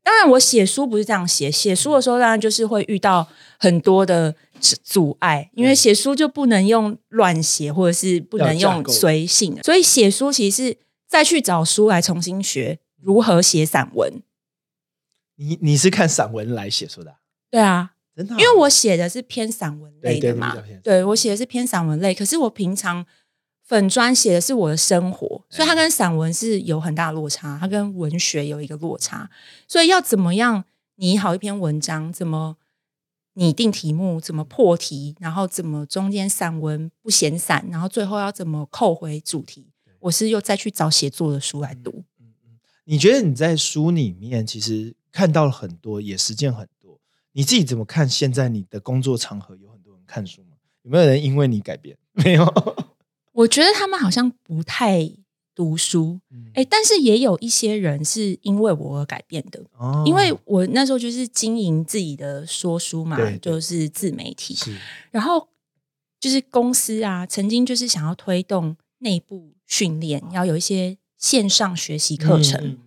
[0.05, 4.35] 当然我写书不是这样写，写书的时候当然就是会遇到很多的
[4.83, 9.57] 阻碍，因为写书就不能用乱写，或者是不能用随性。
[9.63, 14.21] 所以写书其实是再去找书来重新学如何写散文。
[15.37, 17.15] 你你是看散文来写书的？
[17.49, 17.93] 对啊。
[18.17, 23.05] 因为我写的是偏散文类的嘛，对我写的是偏散文类，可是我平常
[23.65, 29.27] 粉砖写的是我的生活，所以它跟散文是有很大落差，它跟文学有一个落差，
[29.67, 30.63] 所以要怎么样
[30.97, 32.57] 拟好一篇文章，怎么
[33.33, 39.65] 拟定题目，怎么破题，然后怎么中间散文不闲散，然后最后要怎么扣回主题，
[39.99, 42.03] 我是又再去找写作的书来读。
[42.19, 46.99] 嗯嗯，你觉得你在书里面其实看到了很多，也实践很多。
[47.31, 48.07] 你自己怎么看？
[48.07, 50.49] 现在你的工作场合有很多人看书吗？
[50.83, 51.97] 有没有人因为你改变？
[52.13, 52.45] 没有。
[53.35, 55.11] 我觉得他们好像不太
[55.53, 56.19] 读书，
[56.53, 59.61] 哎，但是也有一些人是因为我而改变的。
[59.77, 64.57] 哦，因为我那时候就是经营自己的说书嘛，就是自媒体。
[65.11, 65.47] 然后
[66.19, 72.77] 就是公司啊，曾经就是想要推动内部训练，要有一些线上学习课程。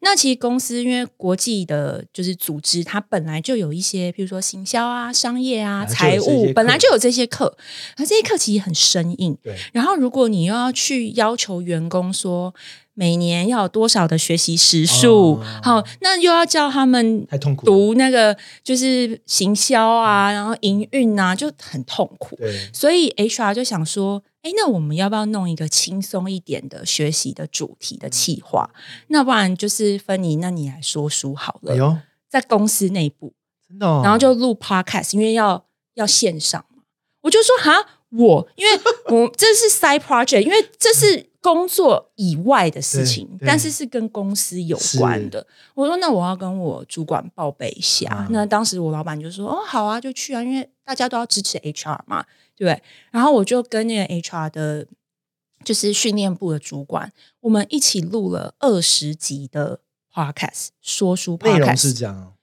[0.00, 7.56] 那其实公司因为国际的，就是组织，它本来就有一些，比如说行销啊、商业啊、财务，本来就有这些课，
[7.96, 9.36] 而这些课其实很生硬。
[9.42, 9.56] 对。
[9.72, 12.54] 然后，如果你又要去要求员工说
[12.94, 22.36] 每年要有多少的学习时数，好，那又要叫他们太痛苦，读那个就是行销啊，然后营运啊，就很痛苦。
[22.36, 22.70] 对。
[22.72, 24.22] 所以 HR 就想说。
[24.42, 28.70] 哎，那我们要不要弄一个轻松一点的学习的主题的企划？
[29.08, 31.74] 那不然就是芬妮，那你来说书好了。
[31.74, 33.34] 哎在公司内部，
[33.68, 36.84] 真的，然后就录 podcast，因为要要线上嘛。
[37.22, 45.46] 我就说哈，我因为我这是 side project，因为这是工作以外的事情，但是是跟公司有关的。
[45.74, 48.26] 我说那我要跟我主管报备一下。
[48.30, 52.24] 那当时我老板就说哦，好啊，就去啊，因为大家都要支持 HR 嘛。
[52.54, 54.86] 对，然后我就跟那个 HR 的，
[55.64, 59.80] 就是训练部的主管，我们一起录了二十集的
[60.12, 62.34] Podcast 说书 Podcast，内容是这样，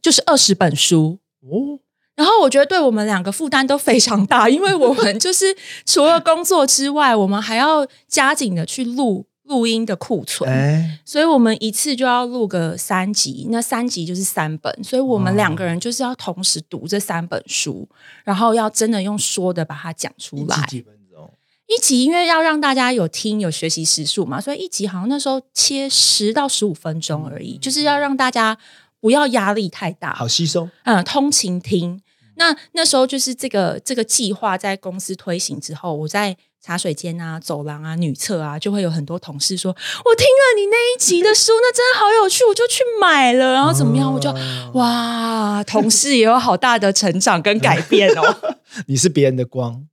[0.00, 1.80] 就是二十本书哦。
[2.16, 9.26] 然后我觉得对我们两个负担都非常大，因为我们就是除了工作之外，我们还要加紧的去录。
[9.46, 17.88] 录音的库存，所以我们一次就要录个三集，那三集就是三本，所以我们两个人就是要同时读这三本书，
[18.24, 20.66] 然后要真的用说的把它讲出来。
[20.66, 21.32] 几分钟？
[21.68, 28.58] 一集因为要让大家有听有学习时数嘛，所以一集好像那时候切十到十五分钟而已，就是要让大家
[29.00, 30.68] 不要压力太大，好吸收。
[30.82, 32.02] 嗯，通勤听。
[32.36, 36.36] 那那时候就是这个这个计划在公司推行之后，我在。
[36.58, 39.70] 茶水间啊，走廊啊，女厕啊，就会有很多同事说
[40.04, 44.12] ：“我听了你那一集的书，那真的好有趣，我就去买了。”然后怎么样？
[44.12, 44.34] 我就
[44.74, 48.56] 哇，同事也有好大的成长跟改变哦。
[48.88, 49.86] 你是别人的光，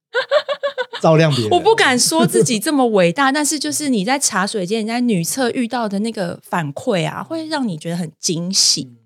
[0.99, 1.51] 照亮别人。
[1.51, 8.97] 我不敢说自己这么伟大，但是就是你在茶水间、你在女厕遇到的那个反馈啊，会让你觉得很惊喜。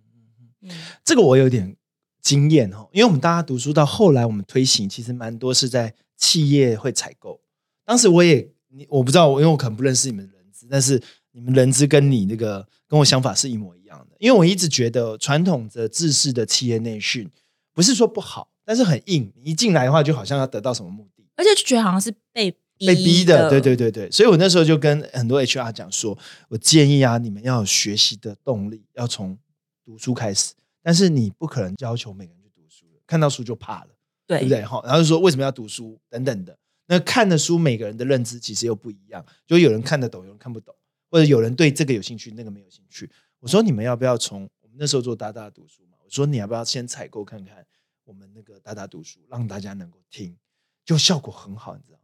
[1.03, 1.75] 这个我有点。
[2.27, 7.39] 经验哦，因为我们大家读书到后来，我们推行其实蛮多是在企业会采购。
[7.85, 14.17] 当时我也你我不知道，因为我可能不认识你们人资，但是你们人资跟你那个跟我想法是一模一样的。
[14.19, 17.29] 因为我一直觉得传统的制式的企业内训
[17.73, 23.49] 不是说不好，但是很硬，一进来的话就好像要得到什么目的，而且就觉得好像是被被逼的。
[23.49, 26.17] 对对对对，所以我那时候就跟很多 HR 讲说，
[26.49, 29.37] 我建议啊，你们要有学习的动力，要从
[29.85, 30.53] 读书开始。
[30.81, 33.89] 但是你不可能要求每个人去读书，看到书就怕了，
[34.25, 34.63] 对不对？
[34.63, 36.57] 哈，然后就说为什么要读书等等的。
[36.87, 40.73] 那看的书，每个人的认知其实又不一样，就有人看得懂，有人看不懂，
[41.11, 43.09] 或者有人对这个有兴趣，那个没有兴趣。
[43.39, 45.97] 我说你们要不要从我们那时候做大大读书嘛？
[46.03, 47.65] 我说你要不要先采购看看
[48.05, 50.37] 我们那个大大读书，让大家能够听，
[50.85, 52.03] 就效果很好，你知道吗？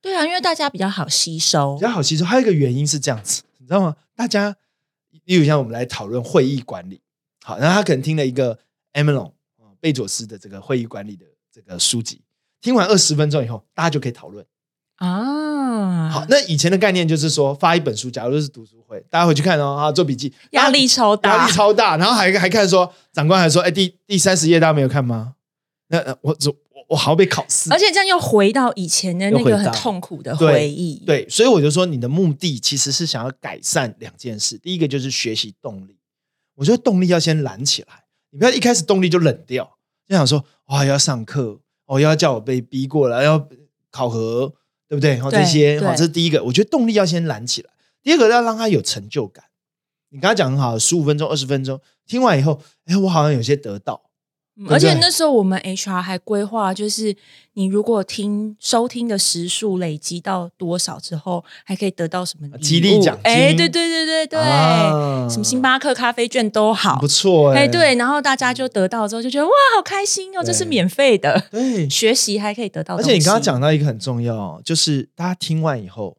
[0.00, 2.24] 对啊，因为大家比较好吸收，比较好吸收。
[2.24, 3.96] 还有一个原因是这样子，你知道吗？
[4.16, 4.56] 大家，
[5.24, 7.00] 例如像我们来讨论会议管理。
[7.46, 8.58] 好，然后他可能听了一个
[8.92, 9.30] Emilon
[9.78, 12.20] 贝佐斯的这个会议管理的这个书籍，
[12.60, 14.44] 听完二十分钟以后，大家就可以讨论
[14.96, 16.10] 啊。
[16.10, 21.96] 好，那以前的概念就是说发一本书，假如是读书会，大家回去看哦，啊，做笔记，压力超大，压力超大。
[21.96, 25.34] 然后还还看说，长官还说，哎，第第三十页大家没有看吗？
[25.86, 26.36] 那我
[26.72, 31.00] 我我好被考试，而且这样又回到以前的那个很痛苦的回忆。
[31.06, 35.95] 对，所以我就说，你的目的其实是想要改善两件事，第一个就是学习动力。
[36.56, 43.48] 我觉得动力要先燃起来，你不要一开始动力就冷掉，就想说哇要上课，哦要叫我被逼过来，要
[43.90, 44.52] 考核，
[44.88, 45.18] 对不对？
[45.18, 46.42] 好这些，好这是第一个。
[46.44, 47.70] 我觉得动力要先燃起来，
[48.02, 49.44] 第二个要让他有成就感。
[50.10, 54.05] 你刚刚讲很好，十五分钟、二十分钟听完以后，哎，我好像有些得到。
[54.70, 57.14] 而且那时候我们 HR 还规划，就是
[57.52, 63.30] 你如果听收听的时数累积到多少之后，还可以得到什么激励奖金？
[63.30, 64.40] 哎，对对对对对，
[65.28, 67.68] 什么星巴克咖啡券都好，不错哎。
[67.68, 72.96] 对，然后大家就得到之后就觉得哇，好开心哦，这是免费的，对，学习还可以得到。
[72.96, 76.16] 而且你刚刚讲到一个很重要，就是大家听完以后，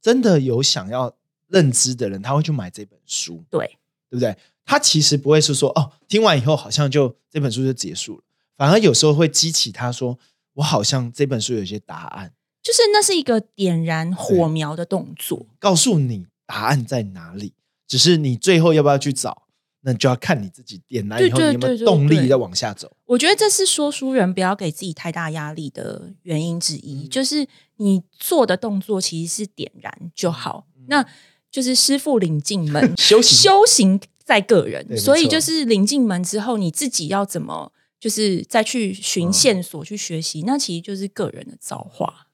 [0.00, 1.12] 真的有想要
[1.48, 3.66] 认知的人，他会去买这本书，对，
[4.08, 4.36] 对不对？
[4.70, 8.22] 他其实不会是说哦，听完以后好像就这本书就结束了，
[8.56, 10.16] 反而有时候会激起他说，
[10.54, 17.52] 我好像这本书有些答案，就是那是一个点燃火苗的动作，告诉你答案在哪里，
[17.88, 19.42] 只是你最后要不要去找，
[19.80, 22.96] 那就要看你自己点燃以后有没有动力再往下走。
[23.06, 27.44] 我觉得这是说书人不要给自己太大压力的原因之一，就是
[27.78, 31.04] 你做的动作其实是点燃就好，那
[31.50, 34.00] 就是师傅领进门，修行修行。
[34.30, 42.28] 在个人，所以就是临进门之后，你自己要怎么，就是再去寻线索去学习，那其实就是个人的造化。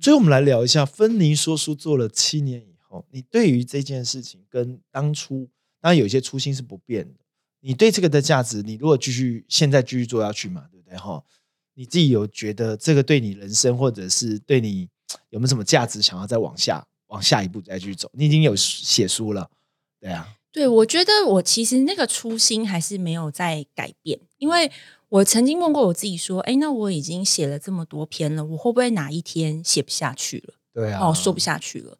[0.00, 7.20] 所以，我们来聊一下，芬妮说书做了七年以后，你对于这件事情跟当初，当然有一些初心是不变的。
[7.60, 10.96] 你对这个的价值，你如果继续现在继续做下去嘛，对不对？
[10.96, 11.22] 哈，
[11.74, 14.88] 你自己有觉得这个对你人生，或者是对你
[15.28, 18.10] 有没有什么价值，想要再往下往下一步再去走？
[18.14, 19.50] 你已经有写书了，
[20.00, 20.26] 对啊。
[20.52, 24.70] 对，我觉得我其实那个初心还是没有在改变，因为
[25.08, 30.54] 我曾经问过我自己说：“哎，那我已经写了这么多篇了，我会不会哪一天写不下去了？
[30.74, 31.96] 对啊，哦，说不下去了。”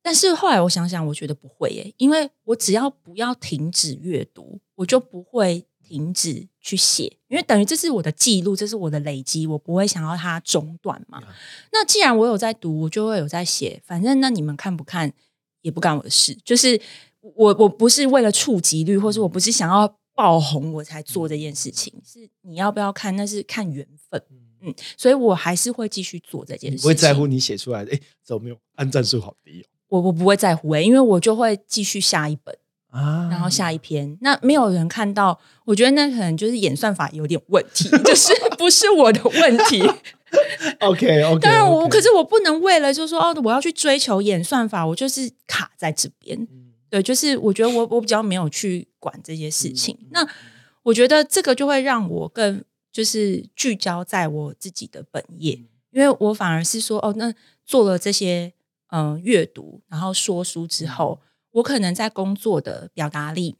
[0.00, 11.20] 但是后来我想想，我觉得不会耶，因为我只要不要停止阅读，我就不会停止去写，因为等于这是我的记录，这是我的累积，我不会想要它中断嘛。
[11.72, 15.12] 那既然我有在读，我就会有在写，反正那你们看不看
[15.62, 16.80] 也不干我的事，就是。
[17.36, 24.22] 我我不是为了触及率，或是我不是想要爆红我才做这件事情，是你要不要看，那是看缘分。
[24.64, 26.78] 嗯，所以我还是会继续做这件事。
[26.78, 29.66] 不会在乎你写出来的，哎，怎么没有按赞数好低哦？
[29.88, 32.56] 我我不会在乎哎，因为我就会继续下一本
[32.90, 34.16] 啊，然后下一篇。
[34.20, 39.82] 那没有人看到，我觉得那可能就是演算法有点问题， 就是不是我的问题。
[40.80, 46.46] OK OK， 当然我可是我不能为了就说哦，我要去追求演算法，我就是卡在这边。
[46.92, 50.28] 对，就是我觉得我我比较没有去管这些事情，那
[50.82, 55.52] 我觉得这个就会让我更就是聚焦在我自己的本业，
[55.90, 57.32] 因为我反而是说哦，那
[57.64, 58.52] 做了这些
[58.88, 61.22] 嗯阅读，然后说书之后，
[61.52, 63.56] 我可能在工作的表达力、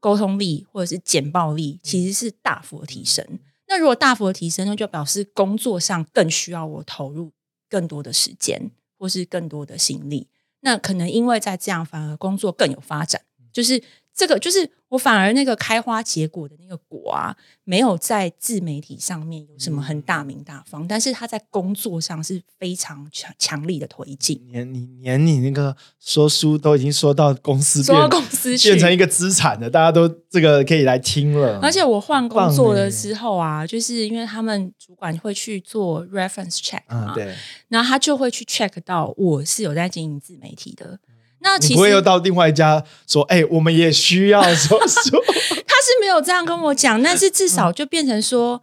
[0.00, 3.24] 沟通力或者是简报力，其实是大幅的提升。
[3.68, 7.30] 那如果大幅的提升，那就表示工作上更需要我投入
[7.68, 10.26] 更多的时间，或是更多的心力。
[10.62, 13.20] 那可能因为在这样反而工作更有发展，
[13.52, 13.82] 就是
[14.14, 17.34] 这个就是我反而那个开花结果的那个果啊，
[17.64, 24.38] 没有在自媒体上面有什么很大名大方，但是他在工作上是非常强强力的推进。
[24.50, 31.58] 连你连你那个说书都已经说到公司，说到公司变成一个资产的，大家都这个可以来听了。
[31.62, 37.34] 而且我换工作的时候啊，就是因为他们主管会去做 reference check 嘛，对，
[37.68, 41.00] 然后他就会去 check 到我是有在经营自媒体的。
[41.42, 45.20] 那不会又到另外一家说，哎，我们也需要说说。
[45.66, 48.62] 他是没有这样跟我讲，但是至少就变成说，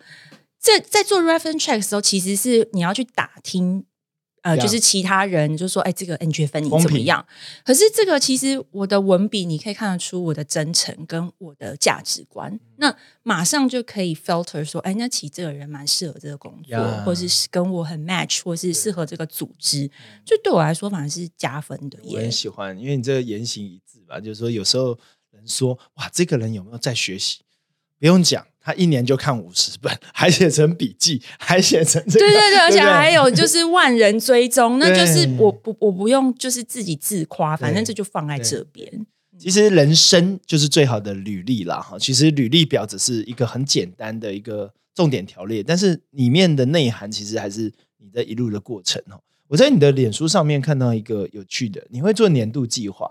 [0.59, 3.84] 在在做 reference check 的时候，其实是你要去打听。
[4.50, 7.26] 呃，就是其他人就说，哎，这个 N G 分你怎么样？
[7.64, 19.89] 可是这个其实我的文笔，你可以看得出我的真诚跟我的价值观，那马上就可以 filter 说，哎，那其实这个人蛮适合这个工作，或是跟我很 match，或是适合这个组织，
[20.26, 22.00] 就对我来说反而是加分的。
[22.04, 24.97] 我很喜欢，因为你这个言行一致吧，就是说有时候
[25.32, 27.39] 人说，哇，这个人有没有在学习？
[28.00, 28.45] 不用讲。
[28.62, 39.05] 他一年就看五十本， 还写成笔记，还写成对对对， 而且还有就是万人追踪，那就是我不我不用就是自己自夸，反正这就放在这边。
[39.38, 41.97] 其实人生就是最好的履历啦，哈。
[41.97, 49.22] 其实履历表只是一个很简单的一个重点条列，但是里面的内涵其实还是你的一路的过程哦。
[49.47, 53.10] 我在你的脸书上面看到一个有趣的，你会做年度计划，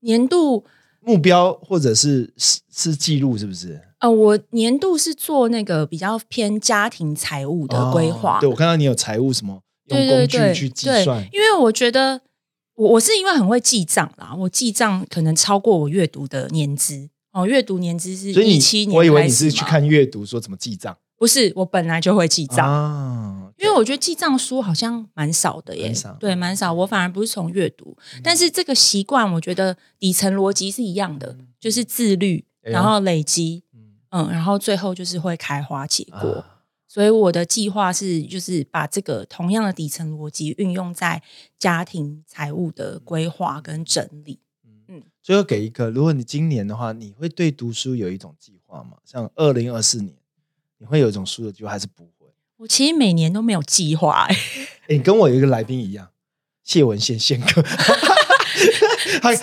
[0.00, 0.64] 年度。
[1.00, 3.80] 目标或者是是是记录是不是？
[4.06, 8.38] 呃，我年度是做那个比较偏家庭财务的规划。
[8.40, 11.26] 对，我看到你有财务什么用工具去计算。
[11.32, 12.20] 因为我觉得
[12.76, 18.96] 我我是因为很会记账啦，我记账可能超过我阅读的年资哦，阅读年资是一七年。
[18.96, 23.52] 我以为你是去看阅读说怎么记账，不是，我本来就会记账。
[23.58, 26.72] 因为我觉得记账书好像蛮少的耶，对，蛮少。
[26.72, 33.62] 我反而不是从阅读，但是这个习惯，我觉得底层逻辑是一样的，就是自律，然后累积，
[34.16, 36.44] 嗯，然后最后就是会开花结果。
[36.88, 41.22] 所以我的计划是，就是把这个同样的底层逻辑运用在
[41.58, 44.38] 家庭财务的规划跟整理。
[44.88, 48.96] 嗯，最后给一个，如果你今年的话，你会对读书有一种计划吗？
[49.04, 50.14] 像二零二四年，
[50.78, 52.32] 你会有一种书的计划，还是不会？
[52.56, 54.36] 我其实每年都没有计划，哎，
[54.88, 56.08] 你跟我一个来宾一样，
[56.64, 57.62] 谢文宪宪哥，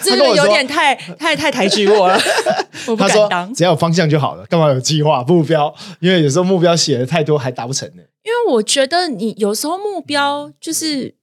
[0.03, 2.17] 这个有点太太太抬举我了，
[2.88, 3.53] 我不敢当。
[3.53, 5.74] 只要有方向就好了，干嘛有计划目标？
[5.99, 8.03] 因为有时候目标写的太多，还达不成呢。
[8.24, 11.13] 因为我觉得你有时候目标就是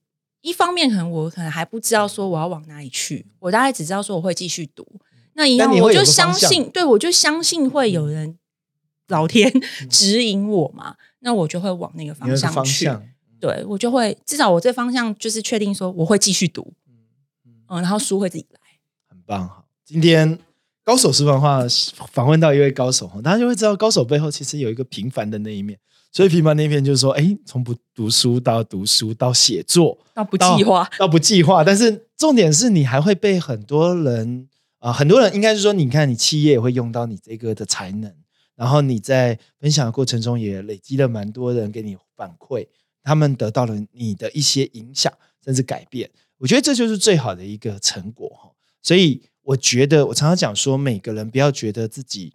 [0.41, 4.85] 一方面，可能我可能还不知道说我要往哪里去，我大概只知道说我会继续读。
[5.33, 8.37] 那一样，我就相信，对我就相信会有人。
[9.07, 9.51] 老天
[9.89, 12.89] 指引我嘛，那我就会往那个方向去。
[13.41, 16.71] 对我就会至少我这方向就是确定说我会继续读，
[17.71, 18.59] 嗯，然后书会自己来。
[19.07, 19.63] 很棒哈！
[19.85, 20.37] 今天
[20.83, 21.61] 高手私房话
[22.11, 25.79] 访问到一位高手哈，大家就会知道高手背后其实有一个平凡的那一面。
[26.11, 34.49] 所以平凡那一面就是说，哎，从不读书到读书到写作到不计划到不计划，但是重点是你还会被很多人
[34.79, 38.13] 啊，很多人应该是说，你看你企业也会用到你这个的才能。
[38.57, 42.67] 然后你在分享的过程中也累积了蛮多人给你反馈，
[43.01, 45.11] 他们得到了你的一些影响
[45.43, 46.11] 甚至改变，
[46.41, 48.51] 我觉得这就是最好的一个成果哈。
[48.81, 52.33] 所以我觉得我常常讲说，每个人不要觉得自己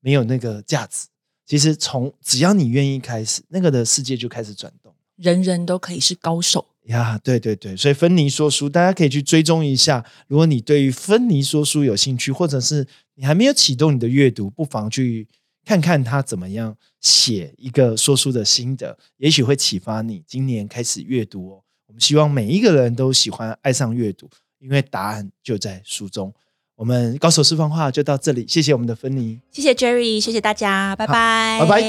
[0.00, 1.06] 没有那个价值，
[1.46, 7.16] 其实从只要你愿意开始，那个的世界就开始转动，人人都可以是高手呀。
[7.22, 10.04] 对对对，所以芬妮说书，大家可以去追踪一下。
[10.26, 15.28] 如果你对于芬妮说书有兴趣，或者是你还没有启动你的阅读，不妨去。
[15.66, 21.63] 看看他怎么样写一个说书的心得，也许会启发你今年开始阅读哦。
[21.86, 24.28] 我们希望每一个人都喜欢爱上阅读，
[24.58, 26.32] 因为答案就在书中。
[26.76, 31.82] 我们高手私房话就到这里，谢谢我们的芬妮，谢谢 Jerry，谢谢大家，拜拜，拜拜。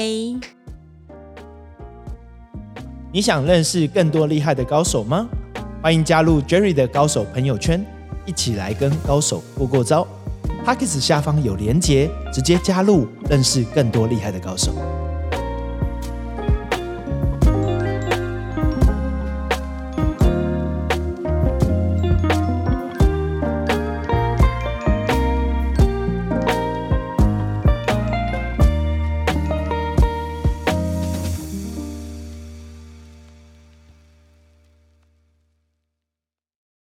[3.12, 5.28] 你想认识更多厉害的高手吗？
[5.82, 7.84] 欢迎加入 Jerry 的高手朋友圈，
[8.26, 10.06] 一起来跟高手过过招。
[10.64, 14.72] p a c k e s 下方有连结，直接加入，认识更多厉害的高手。